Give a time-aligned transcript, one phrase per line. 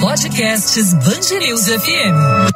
[0.00, 2.54] Podcasts Bangerils FM.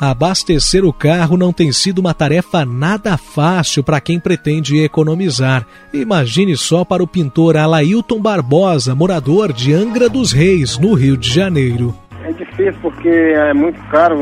[0.00, 5.66] Abastecer o carro não tem sido uma tarefa nada fácil para quem pretende economizar.
[5.92, 11.32] Imagine só para o pintor Alailton Barbosa, morador de Angra dos Reis, no Rio de
[11.32, 11.94] Janeiro.
[12.22, 14.16] É difícil porque é muito caro.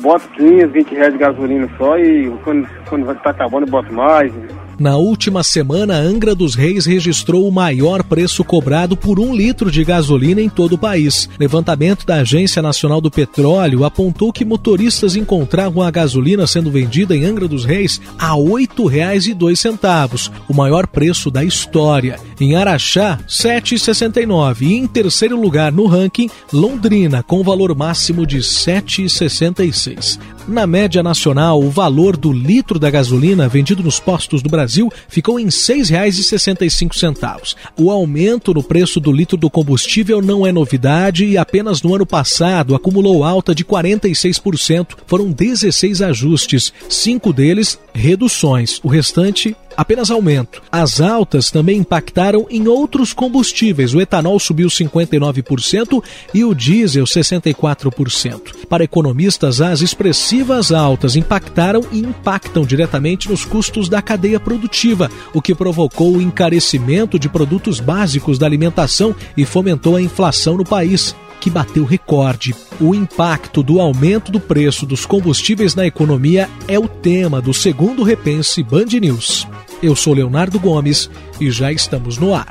[0.00, 3.92] Boto 15, 20 reais de gasolina só e quando, quando vai estar acabando eu boto
[3.92, 4.32] mais.
[4.78, 9.84] Na última semana, Angra dos Reis registrou o maior preço cobrado por um litro de
[9.84, 11.28] gasolina em todo o país.
[11.38, 17.24] Levantamento da Agência Nacional do Petróleo apontou que motoristas encontravam a gasolina sendo vendida em
[17.24, 22.18] Angra dos Reis a R$ 8,02, o maior preço da história.
[22.40, 28.36] Em Araxá, R$ 7,69 e em terceiro lugar no ranking, Londrina, com valor máximo de
[28.36, 30.18] R$ 7,66.
[30.46, 35.40] Na média nacional, o valor do litro da gasolina vendido nos postos do Brasil ficou
[35.40, 37.54] em R$ 6,65.
[37.78, 42.04] O aumento no preço do litro do combustível não é novidade e apenas no ano
[42.04, 44.88] passado acumulou alta de 46%.
[45.06, 50.62] Foram 16 ajustes, cinco deles reduções, o restante apenas aumento.
[50.70, 53.94] As altas também impactaram em outros combustíveis.
[53.94, 58.66] O etanol subiu 59% e o diesel 64%.
[58.68, 65.42] Para economistas, as expressivas altas impactaram e impactam diretamente nos custos da cadeia produtiva, o
[65.42, 71.14] que provocou o encarecimento de produtos básicos da alimentação e fomentou a inflação no país
[71.40, 72.54] que bateu recorde.
[72.80, 78.02] O impacto do aumento do preço dos combustíveis na economia é o tema do segundo
[78.02, 79.46] Repense Band News.
[79.84, 82.48] Eu sou Leonardo Gomes e já estamos no ar.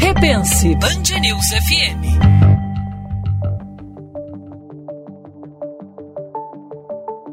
[0.00, 2.35] Repense Band News FM.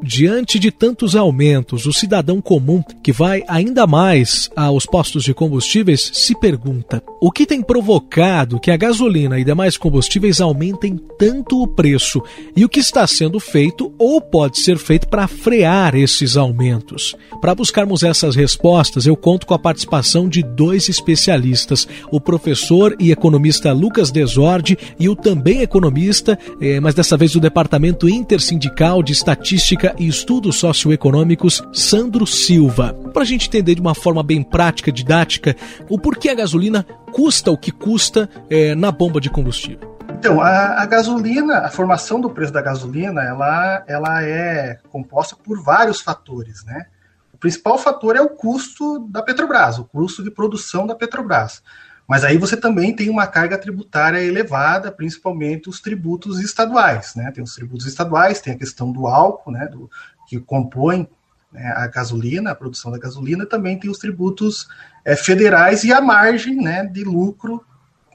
[0.06, 6.10] Diante de tantos aumentos, o cidadão comum que vai ainda mais aos postos de combustíveis
[6.12, 11.66] se pergunta: o que tem provocado que a gasolina e demais combustíveis aumentem tanto o
[11.66, 12.22] preço
[12.54, 17.16] e o que está sendo feito ou pode ser feito para frear esses aumentos?
[17.40, 23.10] Para buscarmos essas respostas, eu conto com a participação de dois especialistas, o professor e
[23.10, 29.12] economista Lucas Desordi e o também economista, eh, mas dessa vez do Departamento Intersindical de
[29.12, 32.94] Estatística e Estudos Socioeconômicos, Sandro Silva.
[33.12, 35.56] Para a gente entender de uma forma bem prática, didática,
[35.88, 39.94] o porquê a gasolina custa o que custa é, na bomba de combustível.
[40.18, 45.62] Então, a, a, gasolina, a formação do preço da gasolina, ela, ela é composta por
[45.62, 46.86] vários fatores, né?
[47.32, 51.62] O principal fator é o custo da Petrobras, o custo de produção da Petrobras.
[52.06, 57.30] Mas aí você também tem uma carga tributária elevada, principalmente os tributos estaduais, né?
[57.30, 59.66] Tem os tributos estaduais, tem a questão do álcool, né?
[59.66, 59.90] Do,
[60.26, 61.08] que compõe
[61.50, 64.68] né, a gasolina, a produção da gasolina, também tem os tributos
[65.04, 66.84] é, federais e a margem, né?
[66.84, 67.64] De lucro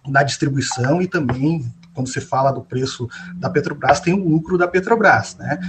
[0.07, 4.67] da distribuição e também quando se fala do preço da Petrobras, tem o lucro da
[4.67, 5.59] Petrobras, né?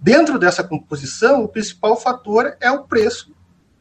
[0.00, 3.32] Dentro dessa composição, o principal fator é o preço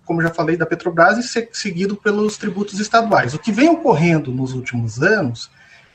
[0.06, 3.34] como já falei, da Petrobras e seguido pelos tributos estaduais.
[3.34, 5.50] O que vem ocorrendo nos últimos anos,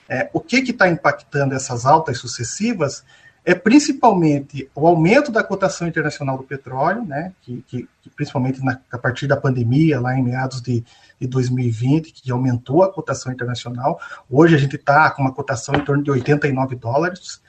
[0.08, 3.04] é, o que está impactando essas altas sucessivas
[3.44, 8.78] é principalmente o aumento da cotação internacional do petróleo, né, que, que, que principalmente na,
[8.92, 10.84] a partir da pandemia, lá em meados de,
[11.18, 13.98] de 2020, que aumentou a cotação internacional.
[14.28, 17.40] Hoje a gente está com uma cotação em torno de 89 dólares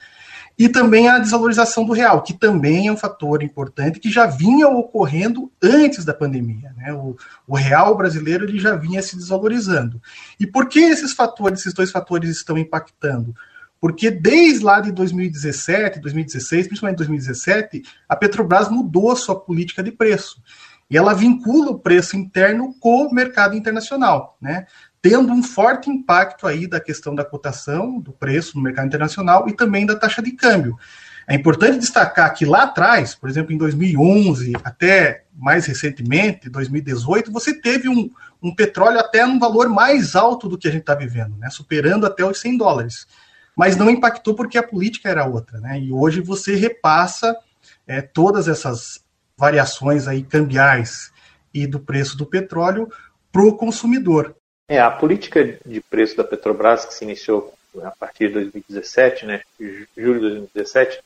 [0.58, 4.68] e também a desvalorização do real, que também é um fator importante que já vinha
[4.68, 6.72] ocorrendo antes da pandemia.
[6.76, 6.92] Né?
[6.92, 10.00] O, o, real brasileiro ele já vinha se desvalorizando.
[10.38, 13.34] E por que esses fatores, esses dois fatores estão impactando?
[13.80, 20.40] Porque desde lá de 2017, 2016, principalmente 2017, a Petrobras mudou sua política de preço.
[20.88, 24.36] E ela vincula o preço interno com o mercado internacional.
[24.40, 24.66] Né?
[25.02, 29.52] Tendo um forte impacto aí da questão da cotação, do preço no mercado internacional e
[29.52, 30.78] também da taxa de câmbio.
[31.26, 37.52] É importante destacar que lá atrás, por exemplo, em 2011, até mais recentemente, 2018, você
[37.52, 38.10] teve um,
[38.40, 42.06] um petróleo até num valor mais alto do que a gente está vivendo, né, superando
[42.06, 43.06] até os 100 dólares.
[43.56, 45.60] Mas não impactou porque a política era outra.
[45.60, 47.36] Né, e hoje você repassa
[47.86, 49.04] é, todas essas
[49.36, 51.12] variações aí cambiais
[51.52, 52.88] e do preço do petróleo
[53.30, 54.36] para o consumidor.
[54.68, 59.42] É, a política de preço da Petrobras, que se iniciou a partir de 2017, né,
[59.58, 61.00] julho de 2017,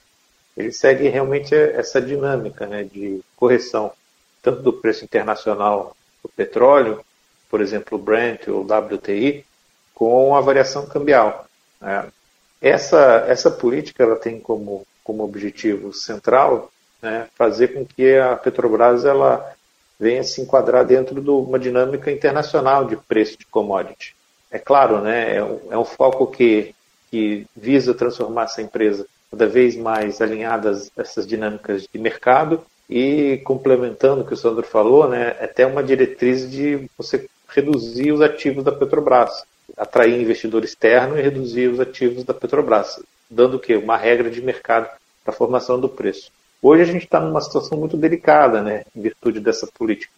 [0.57, 3.93] ele segue realmente essa dinâmica né, de correção,
[4.43, 7.05] tanto do preço internacional do petróleo,
[7.51, 9.45] por exemplo, o Brent ou WTI,
[9.95, 11.47] com a variação cambial.
[11.81, 12.11] Né.
[12.61, 19.05] Essa, essa política ela tem como, como objetivo central né, fazer com que a Petrobras
[19.05, 19.55] ela
[19.99, 24.15] venha se enquadrar dentro de uma dinâmica internacional de preço de commodity.
[24.51, 26.75] É claro, né, é, um, é um foco que,
[27.11, 33.41] que visa transformar essa empresa cada vez mais alinhada a essas dinâmicas de mercado e
[33.45, 38.21] complementando o que o Sandro falou, né, é até uma diretriz de você reduzir os
[38.21, 39.45] ativos da Petrobras,
[39.77, 43.77] atrair investidor externo e reduzir os ativos da Petrobras, dando o quê?
[43.77, 44.89] Uma regra de mercado
[45.25, 46.31] para a formação do preço.
[46.63, 50.13] Hoje a gente está numa situação muito delicada, né, em virtude dessa política,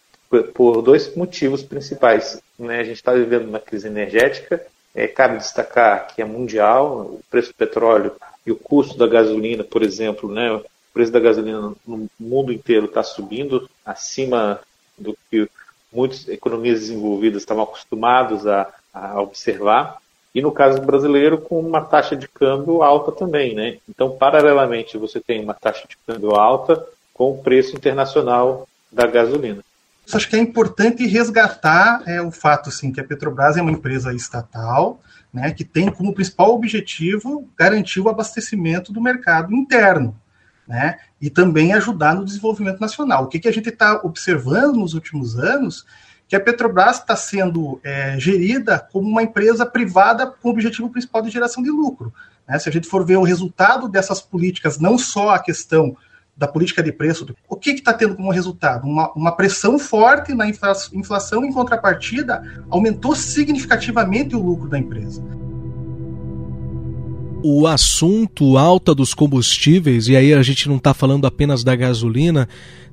[0.53, 2.41] por dois motivos principais.
[2.57, 2.79] Né?
[2.79, 4.65] A gente está vivendo uma crise energética,
[4.95, 8.13] é, cabe destacar que é mundial, o preço do petróleo
[8.45, 10.63] e o custo da gasolina, por exemplo, né, o
[10.93, 14.59] preço da gasolina no mundo inteiro está subindo acima
[14.97, 15.47] do que
[15.91, 19.97] muitas economias desenvolvidas estavam acostumados a, a observar
[20.33, 23.77] e no caso brasileiro com uma taxa de câmbio alta também, né?
[23.89, 29.63] Então, paralelamente, você tem uma taxa de câmbio alta com o preço internacional da gasolina.
[30.11, 34.13] Acho que é importante resgatar é, o fato assim, que a Petrobras é uma empresa
[34.13, 34.99] estatal,
[35.31, 40.15] né, que tem como principal objetivo garantir o abastecimento do mercado interno,
[40.67, 43.25] né, e também ajudar no desenvolvimento nacional.
[43.25, 45.85] O que, que a gente está observando nos últimos anos
[46.29, 51.23] que a Petrobras está sendo é, gerida como uma empresa privada com o objetivo principal
[51.23, 52.13] de geração de lucro.
[52.47, 52.59] Né?
[52.59, 55.97] Se a gente for ver o resultado dessas políticas, não só a questão
[56.37, 58.87] da política de preço, o que está tendo como resultado?
[58.87, 65.21] Uma, uma pressão forte na inflação, em contrapartida, aumentou significativamente o lucro da empresa
[67.41, 72.49] o assunto alta dos combustíveis, e aí a gente não está falando apenas da gasolina,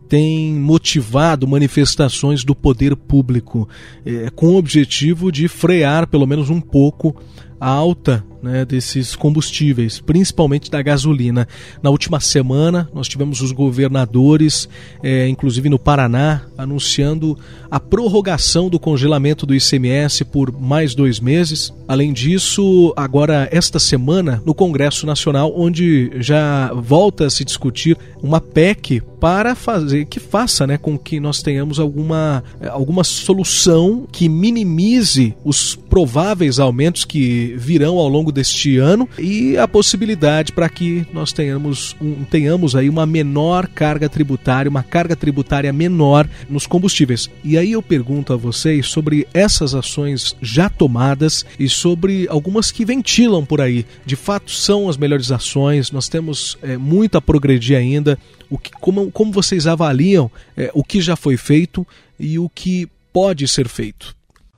[0.08, 3.68] tem motivado manifestações do poder público
[4.04, 7.16] é, com o objetivo de frear pelo menos um pouco
[7.60, 11.46] a alta né, desses combustíveis, principalmente da gasolina.
[11.82, 14.68] Na última semana, nós tivemos os governadores,
[15.02, 17.36] é, inclusive no Paraná, anunciando
[17.70, 21.72] a prorrogação do congelamento do ICMS por mais dois meses.
[21.88, 28.40] Além disso, agora, esta semana, no Congresso Nacional, onde já volta a se discutir uma
[28.40, 35.34] PEC para fazer que faça né, com que nós tenhamos alguma, alguma solução que minimize
[35.44, 41.32] os prováveis aumentos que virão ao longo deste ano e a possibilidade para que nós
[41.32, 47.30] tenhamos, um, tenhamos aí uma menor carga tributária, uma carga tributária menor nos combustíveis.
[47.42, 52.84] E aí eu pergunto a vocês sobre essas ações já tomadas e sobre algumas que
[52.84, 53.86] ventilam por aí.
[54.04, 58.18] De fato, são as melhores ações, nós temos é, muito a progredir ainda.
[58.50, 61.86] O que, como, como vocês avaliam é, o que já foi feito
[62.20, 64.14] e o que pode ser feito?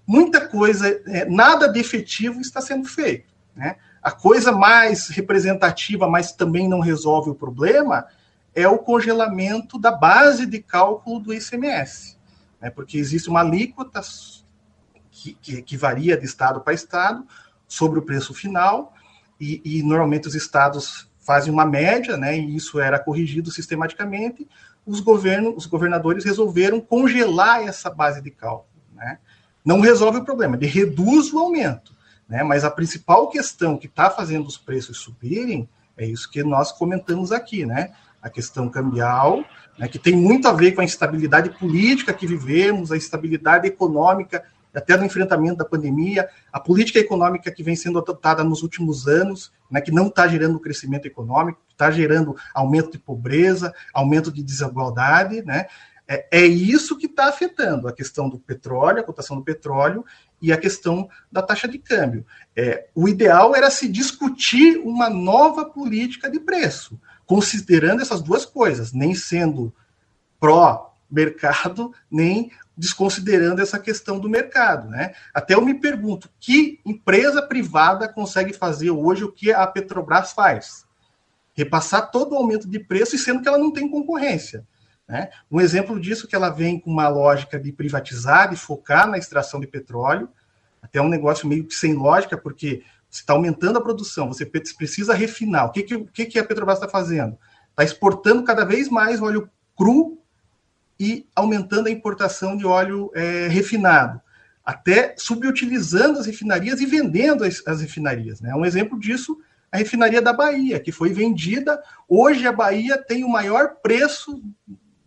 [0.06, 3.28] Muita coisa, é, nada de efetivo está sendo feito.
[3.58, 3.74] Né?
[4.00, 8.06] A coisa mais representativa, mas também não resolve o problema,
[8.54, 12.16] é o congelamento da base de cálculo do ICMS.
[12.60, 12.70] Né?
[12.70, 14.00] Porque existe uma alíquota
[15.10, 17.26] que, que, que varia de estado para estado
[17.66, 18.94] sobre o preço final,
[19.40, 24.48] e, e, normalmente os estados fazem uma média, né, e isso era corrigido sistematicamente.
[24.86, 28.82] Os, governos, os governadores resolveram congelar essa base de cálculo.
[28.94, 29.18] Né?
[29.64, 31.97] Não resolve o problema, ele reduz o aumento.
[32.28, 32.42] Né?
[32.42, 37.32] Mas a principal questão que está fazendo os preços subirem é isso que nós comentamos
[37.32, 37.90] aqui, né?
[38.22, 39.44] A questão cambial,
[39.76, 44.44] né, que tem muito a ver com a instabilidade política que vivemos, a instabilidade econômica,
[44.74, 49.52] até no enfrentamento da pandemia, a política econômica que vem sendo adotada nos últimos anos,
[49.68, 55.42] né, que não está gerando crescimento econômico, está gerando aumento de pobreza, aumento de desigualdade,
[55.42, 55.66] né?
[56.08, 60.02] É, é isso que está afetando a questão do petróleo, a cotação do petróleo
[60.40, 62.24] e a questão da taxa de câmbio.
[62.56, 68.92] É, o ideal era se discutir uma nova política de preço, considerando essas duas coisas,
[68.92, 69.74] nem sendo
[70.40, 74.88] pró-mercado, nem desconsiderando essa questão do mercado.
[74.88, 75.12] Né?
[75.34, 80.86] Até eu me pergunto, que empresa privada consegue fazer hoje o que a Petrobras faz?
[81.52, 84.64] Repassar todo o aumento de preço e sendo que ela não tem concorrência.
[85.08, 85.30] Né?
[85.50, 89.16] Um exemplo disso é que ela vem com uma lógica de privatizar, de focar na
[89.16, 90.28] extração de petróleo,
[90.82, 95.14] até um negócio meio que sem lógica, porque você está aumentando a produção, você precisa
[95.14, 95.66] refinar.
[95.66, 97.38] O que, que, que a Petrobras está fazendo?
[97.70, 100.18] Está exportando cada vez mais óleo cru
[101.00, 104.20] e aumentando a importação de óleo é, refinado,
[104.64, 108.40] até subutilizando as refinarias e vendendo as, as refinarias.
[108.40, 108.54] Né?
[108.54, 111.82] Um exemplo disso a refinaria da Bahia, que foi vendida.
[112.08, 114.42] Hoje a Bahia tem o maior preço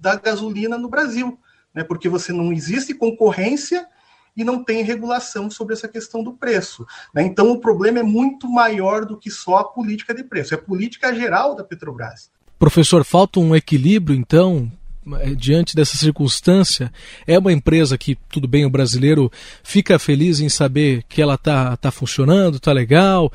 [0.01, 1.39] da gasolina no Brasil,
[1.73, 1.83] né?
[1.83, 3.87] porque você não existe concorrência
[4.35, 6.85] e não tem regulação sobre essa questão do preço.
[7.13, 7.23] Né?
[7.23, 10.61] Então o problema é muito maior do que só a política de preço, é a
[10.61, 12.31] política geral da Petrobras.
[12.57, 14.71] Professor, falta um equilíbrio, então,
[15.19, 16.91] é, diante dessa circunstância,
[17.25, 19.31] é uma empresa que, tudo bem, o brasileiro
[19.63, 23.31] fica feliz em saber que ela está tá funcionando, está legal,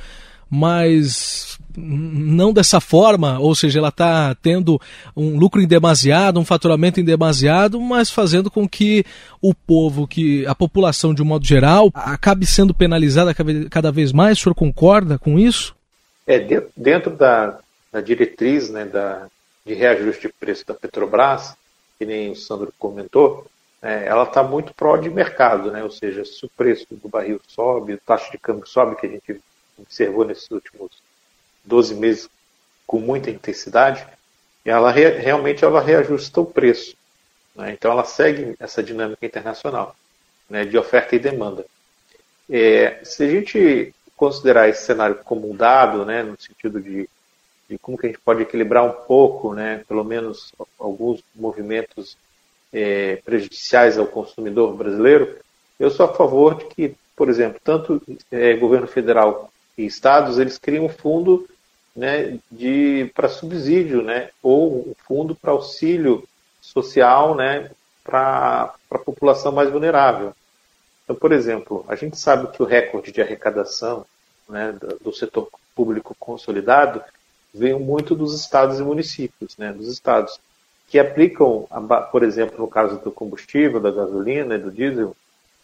[0.49, 4.80] mas não dessa forma, ou seja, ela está tendo
[5.16, 9.04] um lucro em demasiado, um faturamento em demasiado, mas fazendo com que
[9.40, 13.35] o povo, que a população de um modo geral, acabe sendo penalizada
[13.71, 14.38] cada vez mais.
[14.38, 15.75] O senhor concorda com isso?
[16.26, 16.38] É,
[16.76, 17.59] dentro da,
[17.92, 19.26] da diretriz né, da,
[19.64, 21.54] de reajuste de preço da Petrobras,
[21.99, 23.47] que nem o Sandro comentou,
[23.83, 25.83] é, ela está muito pró de mercado, né?
[25.83, 29.11] ou seja, se o preço do barril sobe, a taxa de câmbio sobe, que a
[29.11, 29.40] gente
[29.78, 30.90] observou nesses últimos
[31.66, 32.30] 12 meses
[32.87, 34.06] com muita intensidade,
[34.64, 36.96] ela re, realmente ela reajusta o preço.
[37.54, 37.73] Né?
[37.73, 39.94] Então ela segue essa dinâmica internacional
[40.49, 41.64] né, de oferta e demanda.
[42.49, 47.08] É, se a gente considerar esse cenário como um dado, né, no sentido de,
[47.68, 52.16] de como que a gente pode equilibrar um pouco, né, pelo menos alguns movimentos
[52.73, 55.38] é, prejudiciais ao consumidor brasileiro,
[55.78, 60.56] eu sou a favor de que, por exemplo, tanto é, governo federal e estados eles
[60.56, 61.46] criam um fundo
[61.97, 66.23] né, de para subsídio, né, ou um fundo para auxílio
[66.61, 67.71] social, né,
[68.05, 70.35] para a população mais vulnerável.
[71.05, 74.05] Então, por exemplo, a gente sabe que o recorde de arrecadação
[74.49, 77.03] né, do, setor público consolidado
[77.55, 80.38] veio muito dos estados e municípios, né, dos estados
[80.88, 81.67] que aplicam,
[82.12, 85.17] por exemplo, no caso do combustível, da gasolina e do diesel,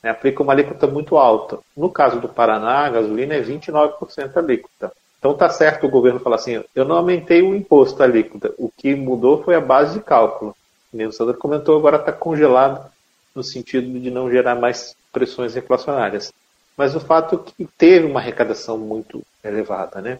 [0.02, 1.58] né, aplicam uma alíquota muito alta.
[1.76, 4.92] No caso do Paraná, a gasolina é 29% alíquota.
[5.22, 8.92] Então está certo o governo falar assim, eu não aumentei o imposto alíquota, o que
[8.96, 10.52] mudou foi a base de cálculo.
[10.92, 12.90] O Sandro comentou, agora está congelado
[13.32, 16.32] no sentido de não gerar mais pressões inflacionárias.
[16.76, 20.00] Mas o fato é que teve uma arrecadação muito elevada.
[20.00, 20.18] Né?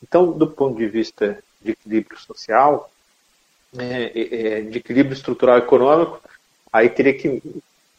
[0.00, 2.88] Então, do ponto de vista de equilíbrio social,
[3.76, 6.22] é, é, é de equilíbrio estrutural econômico,
[6.72, 7.42] aí teria que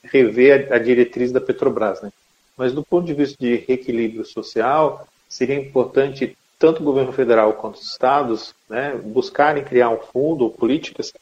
[0.05, 2.01] rever a, a diretriz da Petrobras.
[2.01, 2.13] Né?
[2.55, 7.75] Mas do ponto de vista de reequilíbrio social, seria importante tanto o governo federal quanto
[7.75, 11.13] os estados né, buscarem criar um fundo políticas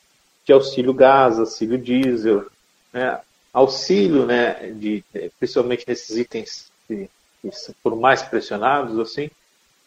[0.46, 2.46] de auxílio gás, auxílio diesel,
[2.94, 3.20] né,
[3.52, 5.04] auxílio, né, de,
[5.38, 7.10] principalmente nesses itens que,
[7.42, 7.52] que
[7.84, 9.30] foram mais pressionados, assim,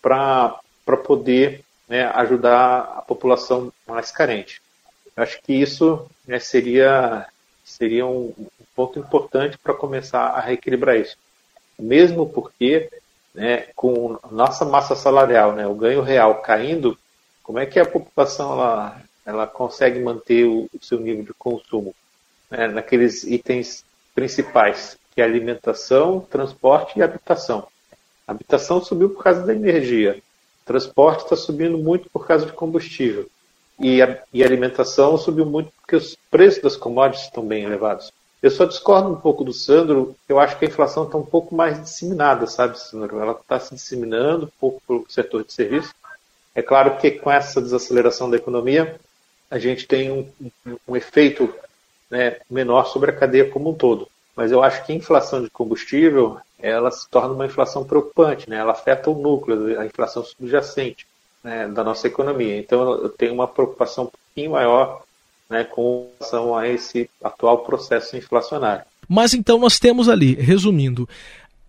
[0.02, 0.60] para
[1.06, 4.60] poder né, ajudar a população mais carente.
[5.16, 7.26] Eu acho que isso né, seria,
[7.64, 8.34] seria um
[8.74, 11.16] ponto importante para começar a reequilibrar isso.
[11.78, 12.90] Mesmo porque
[13.36, 16.98] né, com nossa massa salarial, né, o ganho real caindo,
[17.42, 21.94] como é que a população ela, ela consegue manter o, o seu nível de consumo
[22.50, 27.68] né, naqueles itens principais, que é alimentação, transporte e habitação.
[28.26, 30.20] Habitação subiu por causa da energia,
[30.64, 33.28] transporte está subindo muito por causa de combustível
[33.78, 38.10] e a, e alimentação subiu muito porque os preços das commodities estão bem elevados.
[38.46, 41.52] Eu só discordo um pouco do Sandro, eu acho que a inflação está um pouco
[41.52, 43.18] mais disseminada, sabe, Sandro?
[43.18, 45.92] Ela está se disseminando um pouco para o setor de serviço.
[46.54, 49.00] É claro que com essa desaceleração da economia,
[49.50, 50.30] a gente tem um,
[50.64, 51.52] um, um efeito
[52.08, 54.06] né, menor sobre a cadeia como um todo.
[54.36, 58.58] Mas eu acho que a inflação de combustível, ela se torna uma inflação preocupante, né?
[58.58, 61.04] ela afeta o núcleo, a inflação subjacente
[61.42, 62.56] né, da nossa economia.
[62.56, 65.02] Então eu tenho uma preocupação um pouquinho maior
[65.48, 68.84] né, com relação a esse atual processo inflacionário.
[69.08, 71.08] Mas então nós temos ali, resumindo,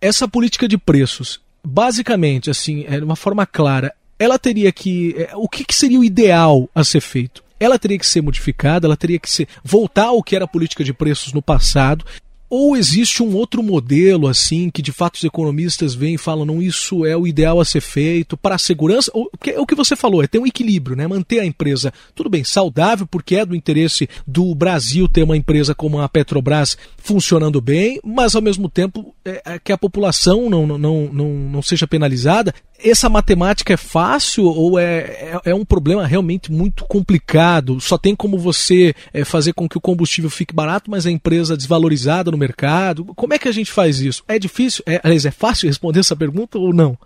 [0.00, 5.14] essa política de preços, basicamente, assim, é de uma forma clara, ela teria que.
[5.16, 7.46] É, o que, que seria o ideal a ser feito?
[7.60, 10.84] ela teria que ser modificada, ela teria que ser voltar ao que era a política
[10.84, 12.04] de preços no passado
[12.50, 16.62] ou existe um outro modelo, assim, que de fato os economistas veem e falam, não,
[16.62, 19.10] isso é o ideal a ser feito para a segurança?
[19.14, 21.06] Ou, é o que você falou, é ter um equilíbrio, né?
[21.06, 25.74] Manter a empresa, tudo bem, saudável, porque é do interesse do Brasil ter uma empresa
[25.74, 30.66] como a Petrobras funcionando bem, mas ao mesmo tempo é, é que a população não,
[30.66, 32.54] não, não, não seja penalizada.
[32.82, 37.80] Essa matemática é fácil ou é, é, é, um problema realmente muito complicado?
[37.80, 41.56] Só tem como você é, fazer com que o combustível fique barato, mas a empresa
[41.56, 43.04] desvalorizada no mercado?
[43.14, 44.24] Como é que a gente faz isso?
[44.26, 44.82] É difícil?
[44.86, 46.96] É, aliás, é fácil responder essa pergunta ou não?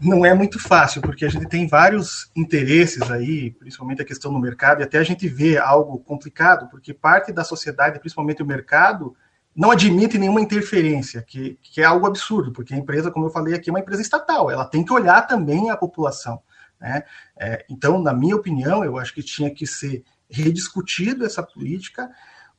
[0.00, 4.38] Não é muito fácil, porque a gente tem vários interesses aí, principalmente a questão do
[4.38, 9.16] mercado, e até a gente vê algo complicado, porque parte da sociedade, principalmente o mercado,
[9.56, 13.54] não admite nenhuma interferência, que, que é algo absurdo, porque a empresa, como eu falei
[13.54, 16.40] aqui, é uma empresa estatal, ela tem que olhar também a população.
[16.80, 17.02] Né?
[17.36, 22.08] É, então, na minha opinião, eu acho que tinha que ser rediscutido essa política,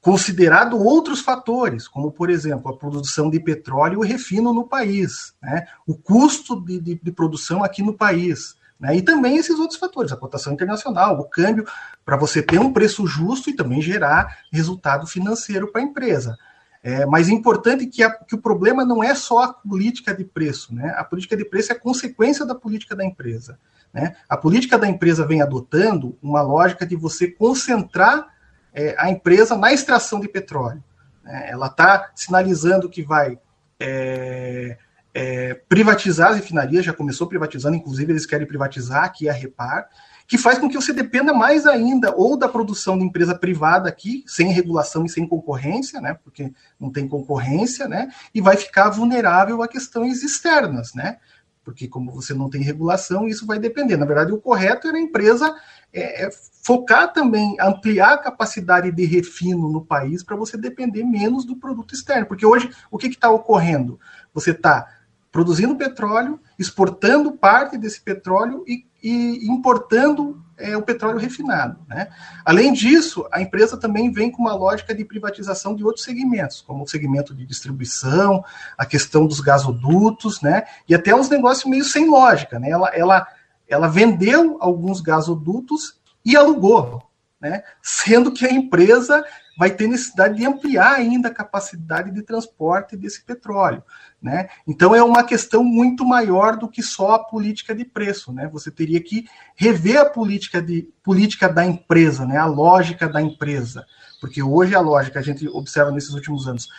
[0.02, 5.66] considerado outros fatores, como, por exemplo, a produção de petróleo e refino no país, né?
[5.86, 8.96] o custo de, de, de produção aqui no país, Né?
[8.96, 11.66] E também esses outros fatores, a cotação internacional, o câmbio,
[12.06, 16.38] para você ter um preço justo e também gerar resultado financeiro para a empresa.
[16.82, 20.24] É, mas é importante que, a, que, o problema não é só a política de
[20.24, 20.94] preço, né?
[20.96, 23.60] A política de preço é consequência da política da empresa.
[23.94, 24.16] Né?
[24.30, 28.28] A política da empresa vem adotando uma lógica de você concentrar
[28.74, 30.84] é, a empresa na extração de petróleo.
[31.24, 31.50] Né?
[31.50, 33.40] Ela está sinalizando que vai
[33.80, 34.78] é,
[35.14, 39.88] é, privatizar as refinarias, já começou privatizando, inclusive eles querem privatizar aqui a Repar,
[40.28, 44.24] que faz com que você dependa mais ainda ou da produção de empresa privada aqui,
[44.28, 49.64] sem regulação e sem concorrência, né, porque não tem concorrência, né, e vai ficar vulnerável
[49.64, 51.18] a questões externas, né,
[51.64, 53.98] porque como você não tem regulação, isso vai depender.
[53.98, 55.56] Na verdade, o correto era a empresa
[55.94, 56.30] é, é
[56.64, 61.94] focar também, ampliar a capacidade de refino no país para você depender menos do produto
[61.94, 64.00] externo, porque hoje o que está ocorrendo?
[64.34, 64.88] Você está
[65.32, 71.80] produzindo petróleo, exportando parte desse petróleo e, e importando é, o petróleo refinado.
[71.88, 72.10] Né?
[72.44, 76.84] Além disso, a empresa também vem com uma lógica de privatização de outros segmentos, como
[76.84, 78.44] o segmento de distribuição,
[78.78, 80.64] a questão dos gasodutos, né?
[80.88, 82.60] e até uns negócios meio sem lógica.
[82.60, 82.70] Né?
[82.70, 83.28] Ela, ela,
[83.70, 87.04] ela vendeu alguns gasodutos e alugou,
[87.40, 87.64] né?
[87.82, 89.24] sendo que a empresa
[89.58, 93.84] vai ter necessidade de ampliar ainda a capacidade de transporte desse petróleo.
[94.22, 94.50] Né?
[94.68, 98.32] Então é uma questão muito maior do que só a política de preço.
[98.32, 98.48] Né?
[98.54, 102.38] Você teria que rever a política, de, política da empresa, né?
[102.38, 103.86] a lógica da empresa.
[104.22, 106.70] Porque hoje a lógica, a gente observa nesses últimos anos,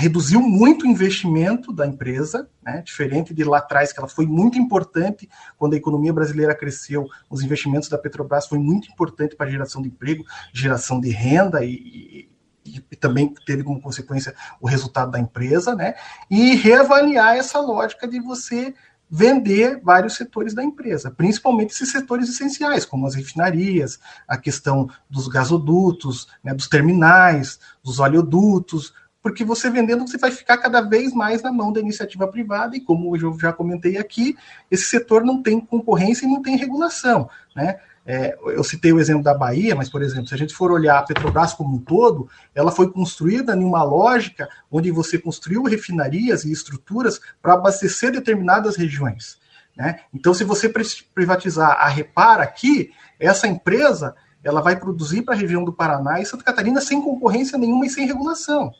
[0.00, 4.58] reduziu muito o investimento da empresa, né, diferente de lá atrás, que ela foi muito
[4.58, 5.28] importante
[5.58, 9.82] quando a economia brasileira cresceu, os investimentos da Petrobras foi muito importante para a geração
[9.82, 12.28] de emprego, geração de renda e,
[12.64, 15.94] e, e, também teve como consequência o resultado da empresa, né,
[16.30, 18.74] e reavaliar essa lógica de você
[19.10, 25.26] vender vários setores da empresa, principalmente esses setores essenciais, como as refinarias, a questão dos
[25.26, 31.42] gasodutos, né, dos terminais, dos oleodutos, porque você vendendo, você vai ficar cada vez mais
[31.42, 34.36] na mão da iniciativa privada, e como eu já comentei aqui,
[34.70, 37.28] esse setor não tem concorrência e não tem regulação.
[37.54, 37.78] Né?
[38.06, 40.98] É, eu citei o exemplo da Bahia, mas, por exemplo, se a gente for olhar
[40.98, 46.44] a Petrobras como um todo, ela foi construída em uma lógica onde você construiu refinarias
[46.44, 49.38] e estruturas para abastecer determinadas regiões.
[49.76, 50.00] Né?
[50.14, 50.72] Então, se você
[51.14, 56.24] privatizar a Repara aqui, essa empresa ela vai produzir para a região do Paraná e
[56.24, 58.72] Santa Catarina sem concorrência nenhuma e sem regulação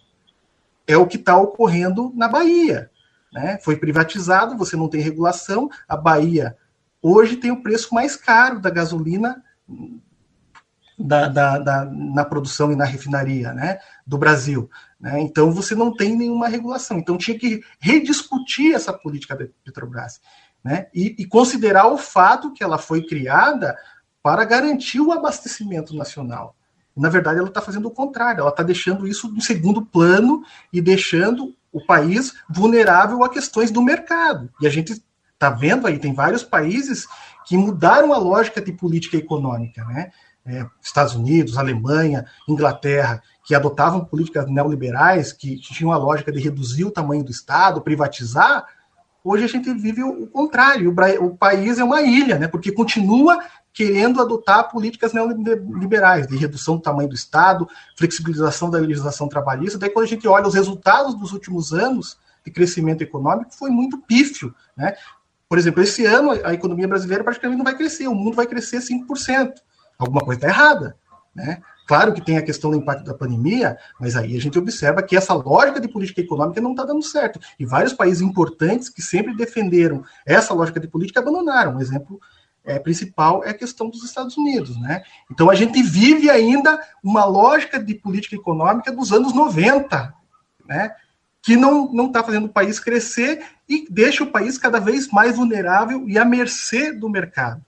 [0.87, 2.91] é o que está ocorrendo na Bahia.
[3.33, 3.59] Né?
[3.63, 5.69] Foi privatizado, você não tem regulação.
[5.89, 6.57] A Bahia
[7.03, 9.43] hoje tem o preço mais caro da gasolina
[10.99, 14.69] da, da, da, na produção e na refinaria né, do Brasil.
[14.99, 15.21] Né?
[15.21, 16.99] Então você não tem nenhuma regulação.
[16.99, 20.21] Então tinha que rediscutir essa política da Petrobras
[20.63, 20.89] né?
[20.95, 23.77] e, e considerar o fato que ela foi criada
[24.23, 26.55] para garantir o abastecimento nacional.
[27.01, 30.81] Na verdade, ela está fazendo o contrário, ela está deixando isso em segundo plano e
[30.81, 34.51] deixando o país vulnerável a questões do mercado.
[34.61, 37.07] E a gente está vendo aí, tem vários países
[37.47, 40.11] que mudaram a lógica de política econômica, né?
[40.45, 46.85] É, Estados Unidos, Alemanha, Inglaterra, que adotavam políticas neoliberais, que tinham a lógica de reduzir
[46.85, 48.67] o tamanho do Estado, privatizar,
[49.25, 50.91] hoje a gente vive o, contrário.
[50.91, 52.49] O, o, país é uma ilha, né?
[52.49, 53.39] Porque continua
[53.73, 59.79] querendo adotar políticas neoliberais de redução do tamanho do Estado, flexibilização da legislação trabalhista.
[59.79, 63.99] Daí, quando a gente olha os resultados dos últimos anos de crescimento econômico, foi muito
[63.99, 64.55] pífio.
[64.77, 64.95] Né?
[65.49, 68.79] Por exemplo, esse ano a economia brasileira praticamente não vai crescer, o mundo vai crescer
[68.79, 69.55] 5%.
[69.99, 70.97] Alguma coisa está errada.
[71.35, 71.61] Né?
[71.87, 75.17] Claro que tem a questão do impacto da pandemia, mas aí a gente observa que
[75.17, 77.41] essa lógica de política econômica não está dando certo.
[77.59, 81.77] E vários países importantes que sempre defenderam essa lógica de política abandonaram.
[81.77, 82.21] Um exemplo
[82.65, 84.79] é, principal é a questão dos Estados Unidos.
[84.81, 85.03] Né?
[85.31, 90.15] Então a gente vive ainda uma lógica de política econômica dos anos 90,
[90.67, 90.95] né?
[91.43, 96.07] que não está fazendo o país crescer e deixa o país cada vez mais vulnerável
[96.07, 97.65] e à mercê do mercado.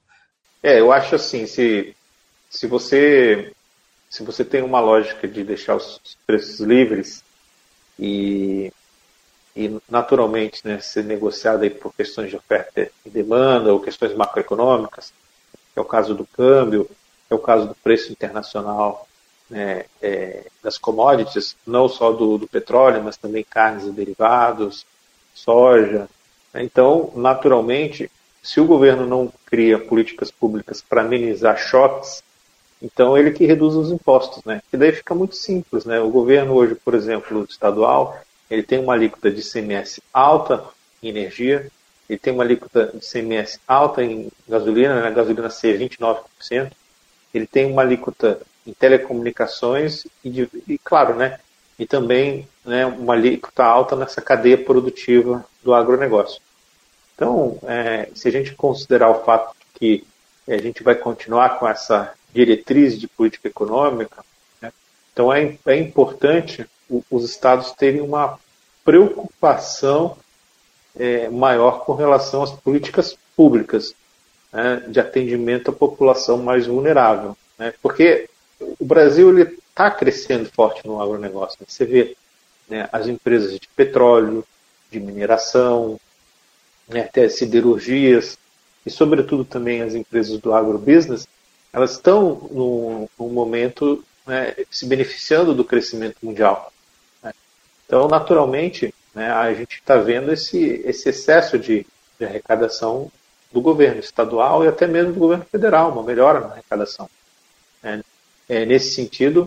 [0.63, 1.97] É, eu acho assim, se,
[2.51, 3.53] se você
[4.13, 7.25] se você tem uma lógica de deixar os preços livres
[7.99, 8.71] e
[9.55, 15.13] e naturalmente né, ser negociada por questões de oferta e demanda ou questões macroeconômicas,
[15.77, 16.89] é o caso do câmbio,
[17.31, 19.07] é o caso do preço internacional
[19.51, 24.87] né, é, das commodities, não só do, do, petróleo, mas também carnes e derivados,
[25.35, 26.09] soja.
[26.55, 28.11] Então, naturalmente,
[28.43, 32.23] se o governo não cria políticas públicas para amenizar choques,
[32.81, 34.61] então ele que reduz os impostos, né?
[34.73, 36.01] E daí fica muito simples, né?
[36.01, 38.19] O governo hoje, por exemplo, estadual,
[38.53, 40.63] ele tem uma alíquota de ICMS alta
[41.03, 41.71] em energia,
[42.09, 46.71] ele tem uma alíquota de CMS alta em gasolina, na né, gasolina C 29%,
[47.33, 51.41] ele tem uma alíquota em telecomunicações e, de, e claro, né,
[51.79, 56.39] e também né, uma alíquota alta nessa cadeia produtiva do agronegócio.
[57.15, 60.05] Então, é, se a gente considerar o fato que
[60.47, 64.23] a gente vai continuar com essa diretriz de política econômica,
[64.61, 64.71] né,
[65.11, 66.67] então é, é importante
[67.11, 68.39] os estados terem uma
[68.85, 70.17] preocupação
[70.97, 73.95] é, maior com relação às políticas públicas
[74.53, 77.37] né, de atendimento à população mais vulnerável.
[77.59, 78.29] Né, porque
[78.79, 81.59] o Brasil está crescendo forte no agronegócio.
[81.61, 81.67] Né?
[81.69, 82.17] Você vê
[82.69, 84.45] né, as empresas de petróleo,
[84.91, 85.99] de mineração,
[86.89, 88.39] né, até siderurgias,
[88.85, 91.27] e sobretudo também as empresas do agrobusiness,
[91.73, 96.72] elas estão num, num momento né, se beneficiando do crescimento mundial.
[97.93, 101.87] Então, naturalmente, né, a gente está vendo esse, esse excesso de,
[102.19, 103.13] de, arrecadação
[103.53, 107.07] do governo estadual e até mesmo do governo federal, uma melhora na arrecadação.
[107.83, 108.03] Né?
[108.49, 109.47] É, nesse sentido,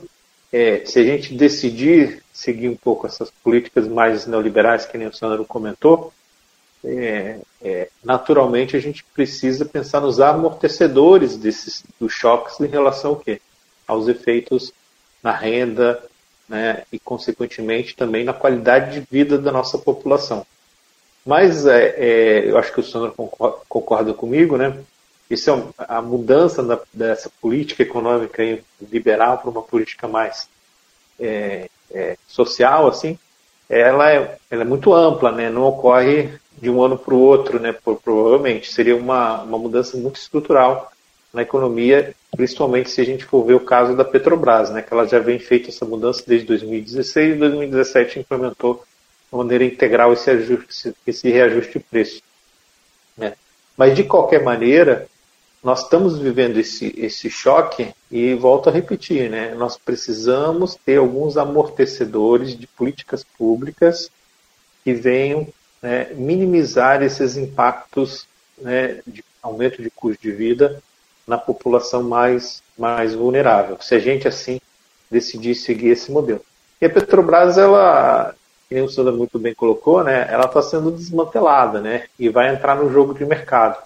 [0.53, 5.13] é, se a gente decidir seguir um pouco essas políticas mais neoliberais, que nem o
[5.15, 6.13] Sandro comentou,
[6.83, 13.17] é, é, naturalmente a gente precisa pensar nos amortecedores desses dos choques em relação ao
[13.17, 13.41] quê?
[13.87, 14.71] Aos efeitos
[15.23, 15.99] na renda,
[16.47, 20.45] né, e consequentemente também na qualidade de vida da nossa população.
[21.25, 24.77] Mas é, é eu acho que o Sandro concorda, concorda comigo, né?
[25.29, 28.43] Isso é a mudança da, dessa política econômica
[28.91, 30.47] liberal para uma política mais
[31.19, 33.17] é, é, social, assim,
[33.67, 35.49] ela é, ela é muito ampla, né?
[35.49, 37.73] Não ocorre de um ano para o outro, né?
[37.73, 40.91] Provavelmente seria uma, uma mudança muito estrutural
[41.35, 44.81] na economia, principalmente se a gente for ver o caso da Petrobras, né?
[44.81, 48.83] Que ela já vem feito essa mudança desde 2016 e 2017 implementou
[49.29, 52.21] de maneira integral esse, ajuste, esse reajuste de preço.
[53.17, 53.33] Né?
[53.75, 55.09] Mas de qualquer maneira,
[55.61, 59.53] nós estamos vivendo esse, esse choque e volto a repetir, né?
[59.55, 64.09] Nós precisamos ter alguns amortecedores de políticas públicas
[64.85, 65.45] que venham
[65.81, 68.25] né, minimizar esses impactos
[68.57, 70.81] né, de aumento de custo de vida
[71.27, 73.77] na população mais, mais vulnerável.
[73.81, 74.59] Se a gente assim
[75.09, 76.41] decidir seguir esse modelo.
[76.81, 78.35] E a Petrobras, ela,
[78.69, 82.75] como o Sandra muito bem colocou, né, ela está sendo desmantelada, né, e vai entrar
[82.75, 83.77] no jogo de mercado.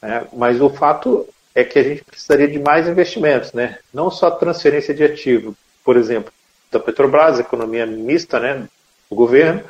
[0.00, 0.26] Né?
[0.32, 3.78] Mas o fato é que a gente precisaria de mais investimentos, né?
[3.92, 6.32] não só transferência de ativo, por exemplo,
[6.70, 8.68] da Petrobras, economia mista né,
[9.08, 9.62] do governo,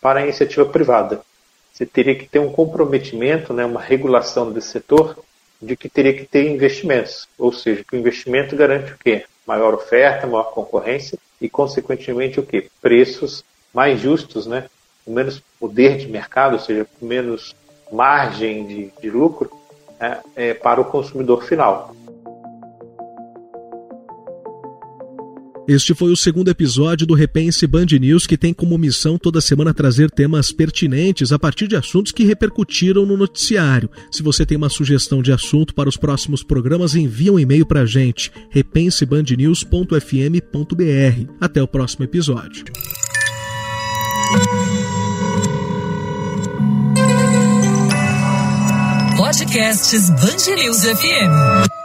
[0.00, 1.20] para a iniciativa privada.
[1.72, 5.16] Você teria que ter um comprometimento, né, uma regulação desse setor,
[5.60, 9.24] de que teria que ter investimentos, ou seja, que o investimento garante o quê?
[9.46, 12.68] Maior oferta, maior concorrência e, consequentemente, o quê?
[12.80, 14.68] Preços mais justos, né?
[15.04, 17.54] com menos poder de mercado, ou seja, com menos
[17.90, 19.50] margem de, de lucro,
[19.98, 21.94] né, é, para o consumidor final.
[25.70, 29.72] Este foi o segundo episódio do Repense Band News, que tem como missão toda semana
[29.72, 33.88] trazer temas pertinentes a partir de assuntos que repercutiram no noticiário.
[34.10, 37.82] Se você tem uma sugestão de assunto para os próximos programas, envie um e-mail para
[37.82, 41.32] a gente, repensebandnews.fm.br.
[41.40, 42.64] Até o próximo episódio.
[49.16, 51.79] Podcasts Band News FM.